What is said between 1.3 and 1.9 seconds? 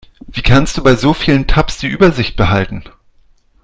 Tabs die